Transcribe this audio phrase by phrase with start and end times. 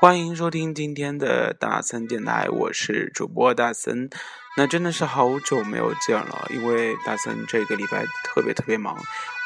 [0.00, 4.08] 欢迎收听今天的大森电台，我是主播大森。
[4.56, 8.96] 那真的是好久没有见了，因为大森这个礼拜特别特别忙。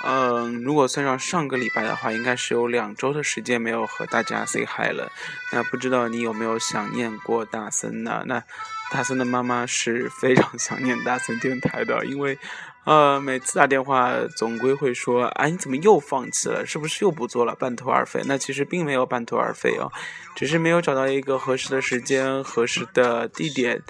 [0.04, 5.10] 嗯，如果算上上个礼拜的话，应该是有两周的时间没有和大家 say hi 了。
[5.50, 8.22] 那不知道你有没有想念过大森呢？
[8.28, 8.40] 那
[8.92, 12.38] 大森的妈妈是非常想念大森电台的，因为。
[12.84, 16.66] 呃，每次打电话总归会说：“哎，你怎么又放弃了？
[16.66, 17.54] 是不是又不做了？
[17.54, 19.90] 半途而废？”那其实并没有半途而废哦，
[20.34, 23.82] 只是没有找到一个合适的时间、合适的地点，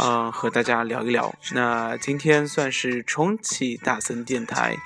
[0.00, 1.34] 嗯，和大家聊一聊。
[1.52, 4.76] 那今天算是重启大森电台，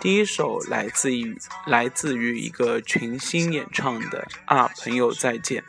[0.00, 1.34] 第一首来自于
[1.66, 5.62] 来自于一个群星演唱的《啊，朋友再见》。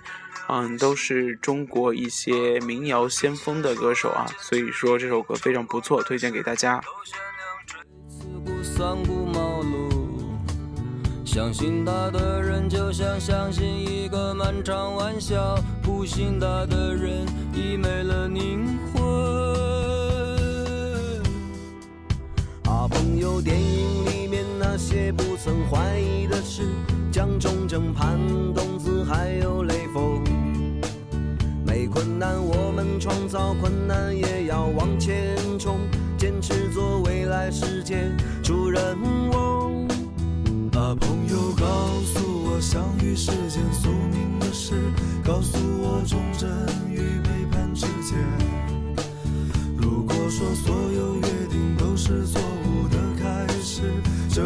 [0.51, 6.81] 嗯，都是中国一些民谣先锋的歌手啊，所以说这首歌非常不错，推荐给大家。
[11.23, 19.03] 相信他的人就像相信一个漫长玩笑，不信他的人已没了灵魂。
[22.63, 26.63] 啊，朋友，电影里面那些不曾怀疑的事，
[27.11, 28.17] 蒋中正、潘
[28.55, 30.23] 冬子还有雷锋。
[31.79, 35.79] 没困难，我们创造困难，也要往前冲，
[36.17, 38.11] 坚持做未来世界
[38.43, 38.81] 主人
[39.31, 39.87] 翁。
[40.73, 41.65] 啊，朋友，告
[42.03, 44.73] 诉我相遇是件宿命的事，
[45.23, 46.49] 告诉我忠贞
[46.91, 48.17] 与背叛之间。
[49.77, 53.83] 如果说所有约定都是错误的开始，
[54.29, 54.41] 这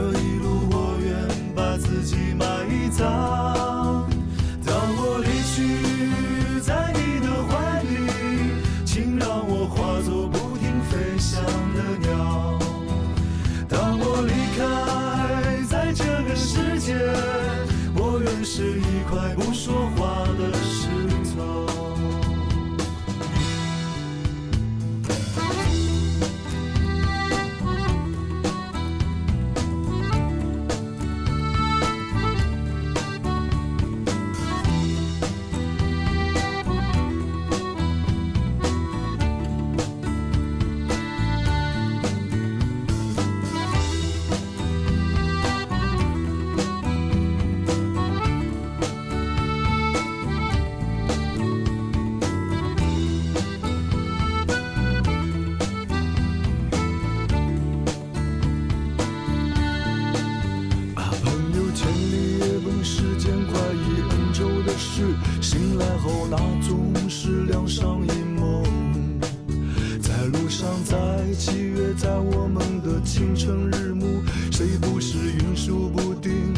[76.03, 76.52] 不定。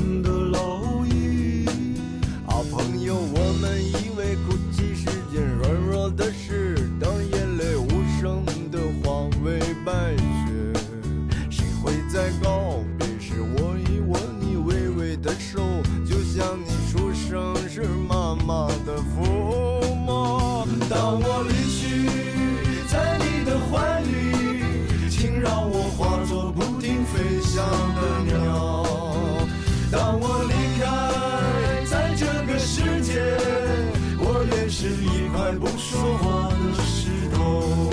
[35.53, 37.89] 不说话的石头。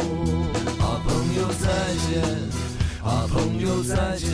[0.80, 1.68] 啊朋友再
[2.06, 2.22] 见
[3.04, 4.28] 啊朋友再见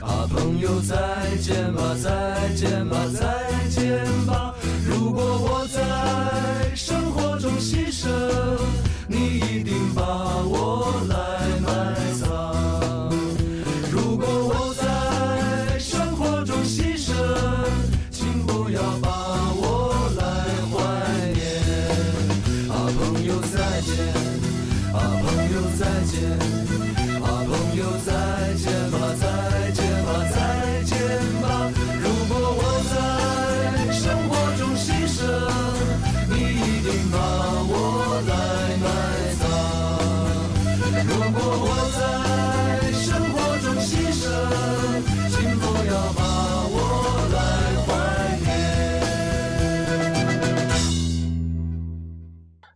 [0.00, 0.94] 啊朋友再
[1.40, 4.54] 见吧再见吧再见吧。
[4.86, 8.08] 如果我在生活中牺牲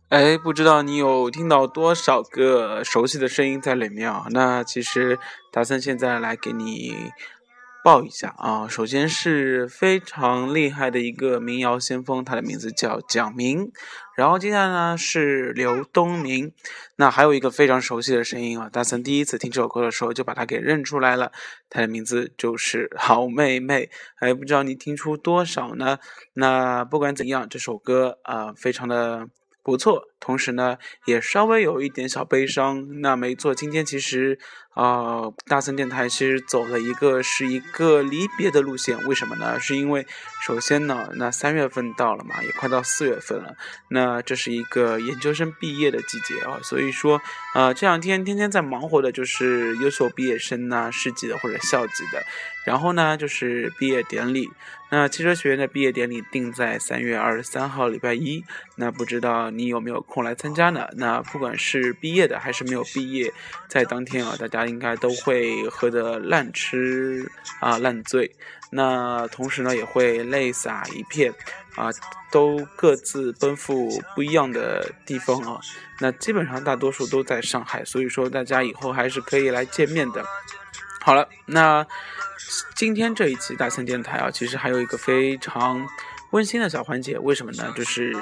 [0.09, 4.25] 哎，不知道你有听到多少个熟悉的声音在里面啊？
[4.31, 5.19] 那其实
[5.51, 7.11] 大森现在来给你
[7.83, 13.71] 报一下啊，首先是非常厉害的一个民谣先锋，他的名字叫蒋明。
[14.17, 16.51] 然后接下来呢是刘东明，
[16.95, 21.31] 那还有一个非常熟悉的声音啊，大森第一次听这首歌的时候就把他给认出来了，
[21.69, 23.91] 他的名字就是 好妹妹。
[24.17, 25.99] 哎，不知道你听出多少呢？
[26.33, 29.27] 那不管怎样，这首歌啊，非常的。
[29.69, 33.01] 不错，同时呢，也稍微有一点小悲伤。
[33.01, 34.39] 那没错，今天其实，
[34.73, 38.97] 呃，大森电台其实走了一个是一个离别的路线。
[39.07, 39.59] 为什么呢？
[39.59, 40.07] 是因为
[40.41, 43.55] 首先呢，那三月份到了嘛，也快到四月份了。
[43.89, 47.21] 那这是一个研究生毕业的季节啊，所以说，
[47.53, 52.23] 呃，这两天天天在忙活的就是优秀毕业生呐，市级的或者校级的。
[52.65, 54.49] 然后呢，就是毕业典礼。
[54.91, 58.43] 那汽车学院的毕业典礼定在三月二十三号，礼拜一。
[58.75, 60.87] 那不知道你有没有空来参加呢？
[60.95, 63.31] 那不管是毕业的还是没有毕业，
[63.67, 68.35] 在当天啊，大家应该都会喝得烂吃啊烂醉。
[68.71, 71.33] 那同时呢，也会泪洒一片
[71.75, 71.89] 啊，
[72.31, 75.59] 都各自奔赴不一样的地方啊。
[75.99, 80.23] 那基本上大多数都在上海，所以说大家以后还是可以来见面的。
[81.09, 81.83] 好了，那。
[82.75, 85.83] 今天这一期大森电台啊，其实还有一个非常
[86.29, 87.73] 温馨的小环节，为什么呢？
[87.75, 88.15] 就是，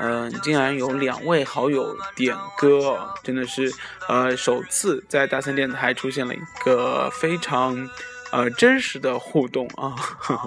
[0.00, 3.72] 嗯，竟然有两位好友点歌，真的是，
[4.08, 7.88] 呃，首次在大森电台出现了一个非常，
[8.32, 9.94] 呃，真实的互动啊。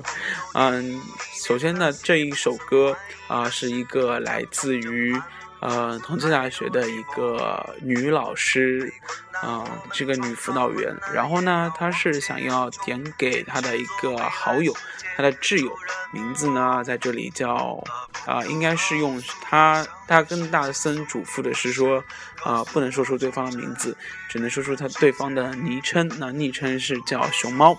[0.54, 1.02] 嗯，
[1.48, 2.96] 首先呢，这一首歌
[3.30, 5.18] 啊，是一个来自于。
[5.68, 8.94] 呃，同济大学的一个女老师，
[9.42, 14.72] 啊，这个女辅导员，然后呢，她是想要点给她的一个好友，
[15.18, 15.76] 她的挚友，
[16.12, 17.84] 名字呢在这里叫，
[18.28, 22.04] 啊，应该是用她，她跟大森嘱咐的是说，
[22.44, 23.98] 啊，不能说出对方的名字，
[24.30, 27.76] 只能说出他对方的昵称，那昵称是叫熊猫，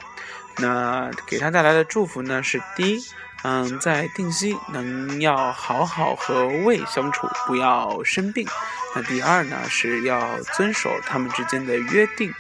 [0.57, 3.05] 那给他带来的祝福呢是第一。
[3.43, 8.49] 嗯，在定西能要好好和胃相处，不要生病。
[8.95, 12.35] 那第二呢，是要遵守他们之间的约定，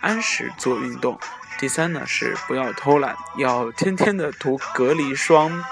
[0.00, 1.18] 按时做运动。
[1.58, 5.64] 第三呢，是不要偷懒，要天天的涂隔离霜。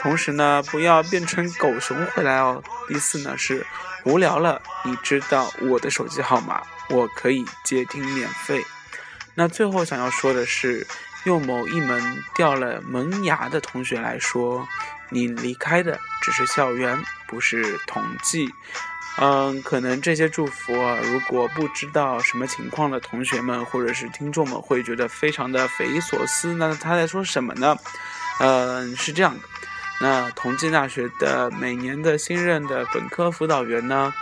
[0.00, 2.60] 同时呢，不要变成狗熊回来哦。
[2.88, 3.64] 第四呢，是
[4.04, 8.64] 无聊了，你知道我的手机号码，我可以接听免费。
[9.34, 10.84] 那最后想要说的是。
[11.24, 14.66] 用某一门掉了门牙的同学来说，
[15.10, 18.48] 你离开的只是校园，不是统计。
[19.16, 26.52] 嗯，可能这些祝福，啊如果不知道什么情况的同学们或者是听众们会觉得非常的匪夷所思。
[26.54, 27.76] 那他在说什么呢？
[28.40, 29.40] 嗯，是这样的。
[30.00, 34.12] 那同济大学的每年的新任的本科辅导员呢，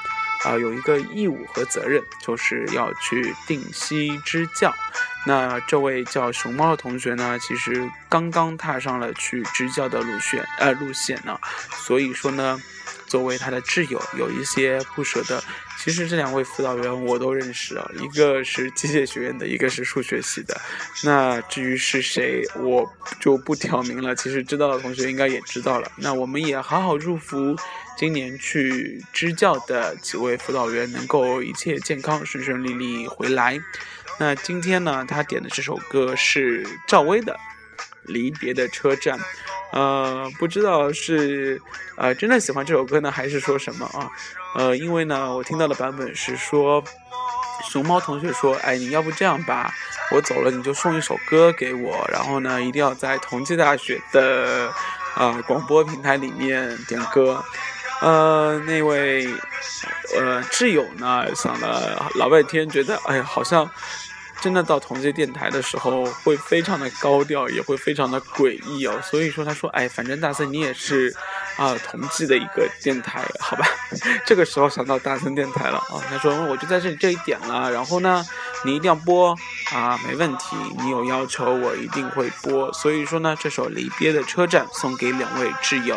[0.44, 4.74] 啊，有一个义务和责任，就是要去定期支教。
[5.24, 11.38] 那这位叫熊猫的同学呢，其实刚刚踏上了去支教的路线，呃，路线呢，
[11.86, 12.60] 所以说呢，
[13.06, 15.42] 作为他的挚友，有一些不舍得。
[15.78, 20.60] 其实这两位辅导员我都认识啊，一个是机械学院的，一个是数学系的。
[21.02, 22.88] 那至于是谁，我
[23.18, 24.14] 就不挑明了。
[24.14, 25.90] 其实知道的同学应该也知道了。
[25.96, 27.56] 那我们也好好祝福
[27.98, 33.58] 今年去支教的几位辅导员能够一切健康、顺顺利利回来。
[34.18, 37.32] 那今天呢，他点的这首歌是赵薇的
[38.04, 39.18] 《离别的车站》，
[39.72, 41.60] 呃，不知道是
[41.96, 44.08] 呃真的喜欢这首歌呢，还是说什么啊？
[44.54, 46.82] 呃，因为呢，我听到的版本是说，
[47.68, 49.72] 熊猫同学说，哎，你要不这样吧，
[50.12, 54.72] 我走了你就送一首歌给我，然后呢，一定要在同济大学的
[55.14, 57.42] 啊广播平台里面点歌。
[58.02, 59.32] 呃，那位
[60.18, 63.70] 呃挚友呢，想了老半天，觉得哎呀，好像
[64.40, 69.00] 真的到同济电台的时候会非常的高调，也会非常的诡异哦。
[69.04, 71.14] 所以说，他说，哎，反正大森你也是
[71.56, 73.64] 啊同济的一个电台，好吧？
[74.26, 76.02] 这个时候想到大森电台了啊。
[76.10, 78.24] 他说，我就在这里这一点了，然后呢，
[78.64, 79.32] 你一定要播
[79.72, 82.72] 啊，没问题，你有要求我一定会播。
[82.72, 85.96] 所以说呢，这首离别的车站送给两位挚友。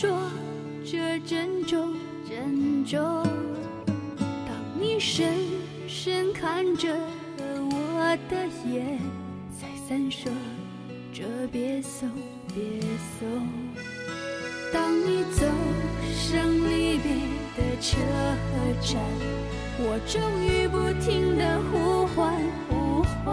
[0.00, 0.08] 说
[0.84, 1.92] 着珍重
[2.30, 3.00] 珍重。
[4.46, 5.34] 当你深
[5.88, 6.96] 深看着
[7.34, 8.96] 我的眼，
[9.60, 10.28] 在闪烁
[11.12, 12.08] 着别送。
[12.54, 12.80] 别
[13.18, 13.28] 送。
[14.72, 15.44] 当你走
[16.14, 17.10] 上离别
[17.56, 17.98] 的车
[18.80, 19.02] 站，
[19.80, 23.26] 我终于不停的呼唤呼唤。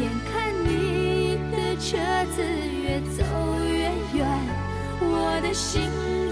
[0.00, 1.98] 眼看你的车
[2.34, 2.42] 子，
[5.44, 6.23] 的心。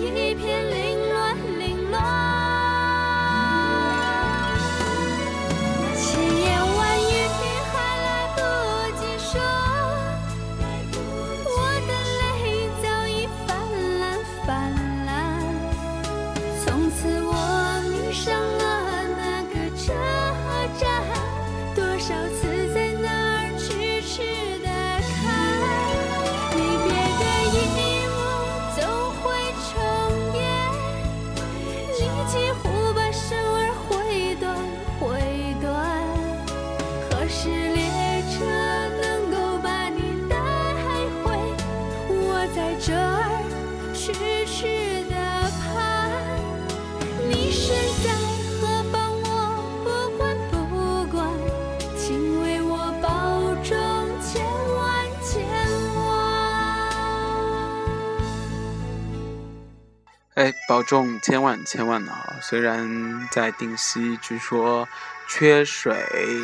[60.73, 62.33] 保重千万千万的啊！
[62.41, 64.89] 虽然在定西，据说
[65.29, 65.95] 缺水，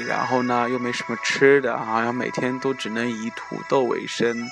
[0.06, 4.47] 然后呢又没什么吃的，好像每天都只能以土豆为生，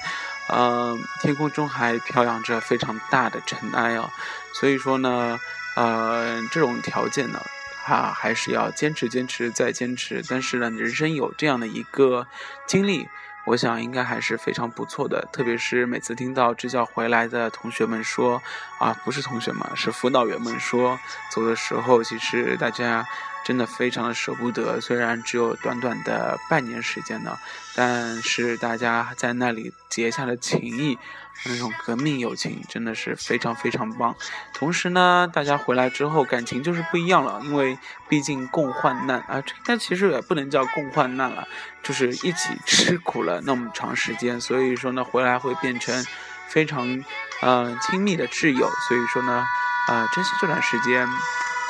[0.49, 4.11] 呃，天空中还飘扬着非常大的尘埃啊，
[4.55, 5.39] 所以说呢，
[5.75, 7.39] 呃，这种条件呢，
[7.87, 10.23] 啊，还是要坚持坚持再坚持。
[10.27, 12.27] 但是呢，人生有这样的一个
[12.67, 13.07] 经历。
[13.47, 18.43] 我想应该还是非常不错的，特别是每次听到支教回来的同学们说，
[18.79, 20.99] 啊，不是同学们，是辅导员们说，
[21.31, 23.07] 走的时候其实大家
[23.47, 27.39] 真的非常的舍不得，虽然只有短短的半年时间呢，
[27.77, 30.99] 但是大家在那里结下的情谊，
[31.45, 34.17] 那种革命友情真的是非常非常棒。
[34.53, 41.47] 同时呢，大家回来之后感情就是不一样了，因为毕竟共患难啊，这应该其实也不能叫共患难了。
[41.85, 46.05] 就是一起吃苦了那么长时间，所以说呢，回来会变成
[46.49, 47.01] 非常
[47.43, 48.69] 呃亲密的挚友。
[48.89, 49.47] 所以说呢，
[49.87, 51.07] 呃，珍惜这段时间。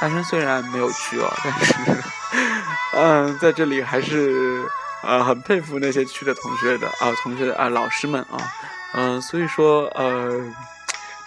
[0.01, 1.75] 大山虽然没有去哦，但是
[2.95, 4.63] 嗯、在这里还是
[5.03, 8.37] 呃很佩服那些去的同学的啊、同学的啊、老师们啊，
[8.95, 10.55] 嗯、所以说呃。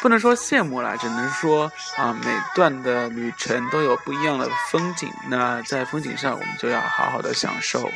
[0.01, 5.11] 不能说羡慕啦，只能说啊，每段的旅程都有不一样的风景。
[5.29, 7.91] 那在风景上，我们就要好好的享受。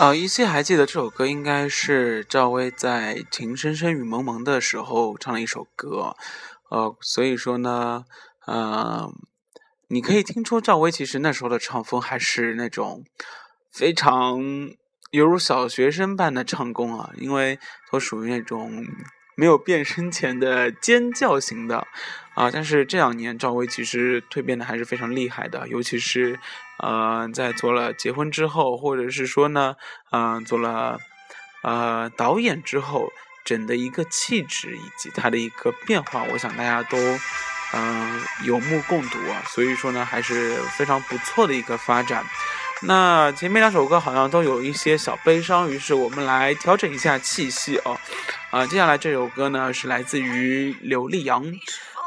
[0.00, 6.16] 啊，依稀还记得这首歌应该是赵薇在《情深深雨蒙蒙》的时候唱了一首歌，
[6.70, 8.06] 呃，所以说呢，
[8.46, 9.12] 呃，
[9.88, 13.04] 你可以听出赵薇其实那时候的唱风还是那种
[13.70, 14.40] 非常
[15.10, 17.58] 犹如小学生般的唱功啊，因为
[17.92, 18.82] 都属于那种
[19.40, 21.86] 没有变身前的尖叫型的
[22.34, 22.50] 啊。
[22.50, 26.38] 但是这两年赵薇其实蜕变的还是非常厉害的，尤其是
[26.78, 29.76] 呃在做了结婚之后，或者是说呢，
[30.12, 30.98] 嗯做了
[31.62, 33.10] 呃导演之后，
[33.44, 36.98] 整的一个气质以及她的一个变化，我想大家都。
[37.72, 42.24] 嗯，有目共睹啊，所以说呢，还是非常不错的一个发展。
[42.82, 47.98] 那前面两首歌好像都有一些小悲伤，于是我们来调整一下气息哦。
[48.50, 51.44] 啊，接下来这首歌呢是来自于刘力扬，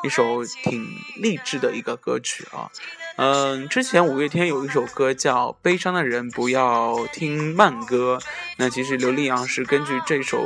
[0.03, 0.87] 一首挺
[1.17, 2.69] 励志的一个歌曲啊。
[3.17, 8.17] 嗯，之前五月天有一首歌叫《悲伤的人不要听慢歌》，
[8.57, 10.43] 那其实刘力扬是根据这首，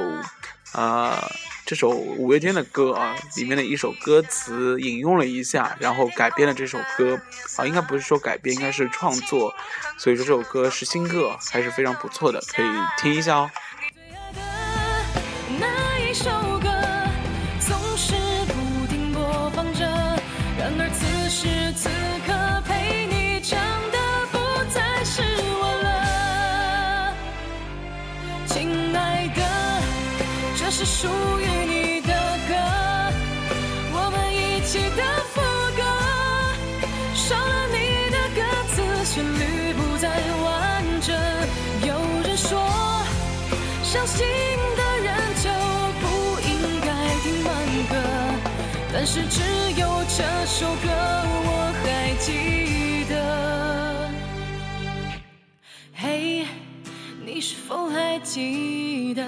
[0.74, 1.32] 啊。
[1.68, 7.20] 这首五月天的歌啊，里面的一首歌词引用了一下，然后改编了这首歌
[7.58, 9.54] 啊，应该不是说改编，应该是创作，
[9.98, 13.52] 所以说这首歌是新歌，还是非常不错的，可以听一下哦。
[20.94, 22.17] 此时此刻
[30.80, 31.08] 是属
[31.40, 32.14] 于你的
[32.48, 32.54] 歌，
[33.94, 35.02] 我们一起的
[35.34, 35.42] 副
[35.76, 35.82] 歌，
[37.16, 37.76] 少了你
[38.12, 40.08] 的歌词，旋律不再
[40.44, 40.46] 完
[41.02, 41.10] 整。
[41.82, 41.90] 有
[42.22, 42.62] 人说，
[43.82, 44.24] 伤心
[44.78, 45.50] 的人就
[45.98, 46.06] 不
[46.46, 46.54] 应
[46.86, 46.88] 该
[47.24, 47.50] 听慢
[47.90, 47.98] 歌，
[48.94, 49.42] 但是只
[49.82, 49.82] 有
[50.16, 54.12] 这首歌我还记得。
[55.96, 56.46] 嘿，
[57.26, 59.26] 你是否还记得？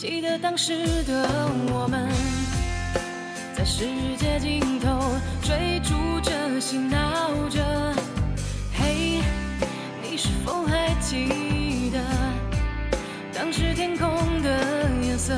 [0.00, 1.28] 记得当时的
[1.74, 2.08] 我们，
[3.54, 3.84] 在世
[4.16, 4.98] 界尽头
[5.42, 7.62] 追逐着、嬉闹着。
[8.72, 9.20] 嘿，
[10.02, 12.00] 你是否还记得
[13.34, 14.08] 当时天空
[14.40, 15.34] 的颜色？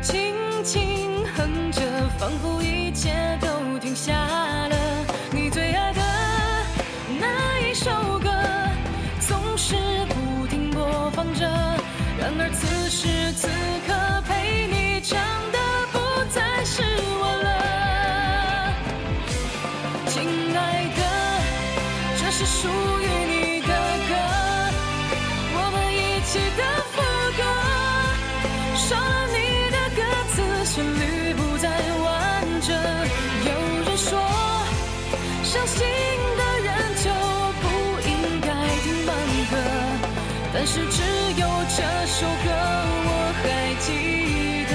[0.00, 1.82] 轻轻哼着，
[2.18, 4.14] 仿佛一切都停下
[40.64, 41.02] 但是只
[41.38, 41.44] 有。
[41.76, 42.48] 这首歌
[43.06, 43.10] 我
[43.42, 43.44] 还
[43.84, 43.86] 记
[44.70, 44.72] 得，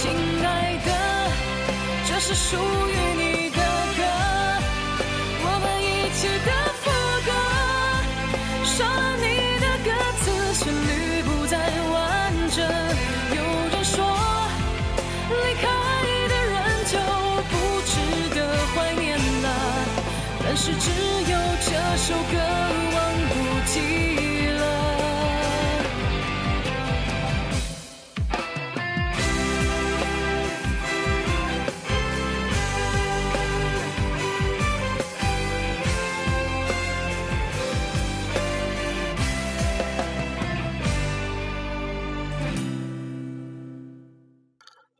[0.00, 0.02] 亲
[0.44, 0.48] 爱
[0.86, 0.90] 的，
[2.08, 3.58] 这是属于你的
[3.96, 4.02] 歌，
[5.42, 6.50] 我们一起的
[6.82, 6.84] 副
[7.26, 7.30] 歌，
[8.64, 9.24] 少了你
[9.60, 11.54] 的歌词，旋律不再
[11.92, 11.94] 完
[12.50, 12.58] 整。
[13.36, 13.38] 有
[13.70, 13.94] 人说，
[15.30, 15.64] 离开
[16.26, 16.56] 的人
[16.90, 16.94] 就
[17.52, 17.54] 不
[17.86, 17.94] 值
[18.34, 18.36] 得
[18.74, 19.04] 怀念
[19.42, 19.46] 了，
[20.42, 20.90] 但是只
[21.30, 22.34] 有这首歌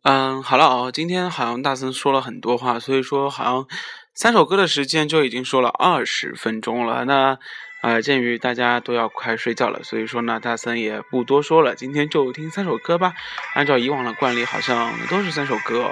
[0.09, 3.67] 嗯，好了哦，今天好像大森说了很多话，所以说好像
[4.15, 7.05] 三首歌的时间就已经说了二十分钟了。
[7.07, 7.37] 那
[7.83, 13.15] 呃，鉴于大家都要快睡觉了，所以说呢，大森也不多说了，今天就听三首歌吧。
[13.55, 15.91] 按照以往的惯例，好像都是三首歌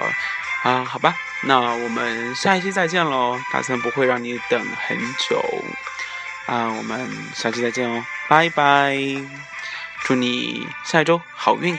[0.63, 1.13] 啊，好吧。
[1.43, 4.97] 那我们下一期再见喽，大森不会让你等很
[5.29, 5.43] 久
[6.45, 8.97] 啊，我们下期再见哦，拜拜，
[10.05, 11.77] 祝你下一周好运。